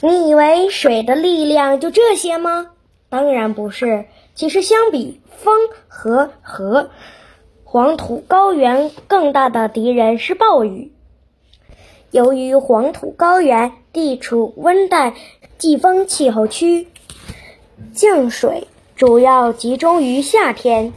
[0.00, 2.70] 你以为水的力量就这些吗？
[3.08, 4.06] 当然不是。
[4.34, 6.90] 其实相比风和河，
[7.64, 10.92] 黄土高原更大的敌人是暴雨。
[12.12, 15.14] 由于黄土高原地处温带
[15.58, 16.86] 季风气候区，
[17.92, 20.92] 降水主要集中于夏天，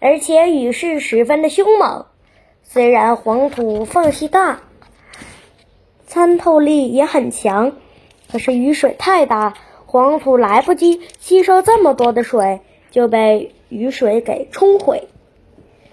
[0.00, 2.06] 而且雨势十分的凶猛。
[2.62, 4.60] 虽然黄土缝隙大，
[6.06, 7.72] 参透力也很强，
[8.30, 9.54] 可是雨水太大，
[9.86, 12.60] 黄土来不及吸收这么多的水，
[12.90, 15.08] 就被雨水给冲毁。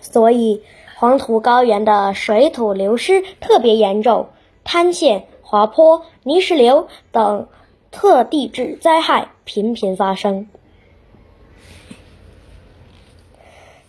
[0.02, 0.64] 所以，
[0.96, 4.30] 黄土高原的水土流失特别严重，
[4.64, 7.48] 塌陷、滑坡、泥石流等
[7.92, 10.48] 特地质灾害频频发生。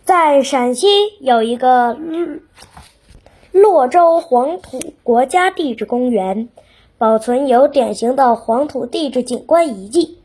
[0.04, 0.86] 在陕西
[1.20, 1.98] 有一个。
[3.52, 6.50] 洛州黄土国家地质公园
[6.98, 10.18] 保存有典型的黄土地质景观遗迹。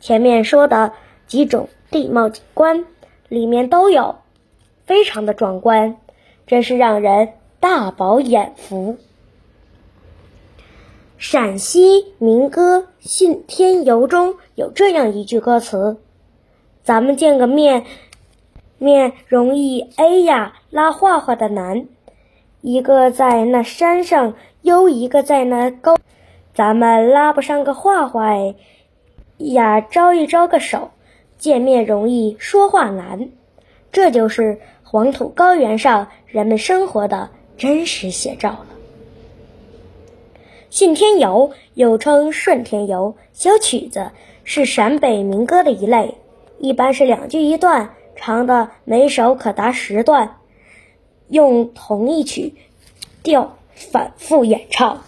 [0.00, 0.92] 前面说的
[1.26, 2.84] 几种地貌景观
[3.28, 4.16] 里面都有，
[4.84, 5.96] 非常的壮观，
[6.46, 8.96] 真是让人大饱眼福。
[11.16, 15.96] 陕西民歌《信天游》中有这样一句歌词
[16.84, 17.84] ：“咱们见个面，
[18.76, 21.88] 面容易，哎呀，拉画画的难。”
[22.66, 25.98] 一个在那山上，又一个在那高，
[26.54, 28.54] 咱们拉不上个话话哎
[29.36, 30.90] 呀，招一招个手，
[31.36, 33.28] 见面容易说话难，
[33.92, 38.66] 这就是黄土高原上人们生活的真实写照了。
[40.70, 44.10] 信天游又称顺天游，小曲子
[44.42, 46.14] 是陕北民歌的一类，
[46.58, 50.38] 一般是两句一段，长的每首可达十段。
[51.28, 52.54] 用同一曲
[53.22, 55.04] 调反复演唱。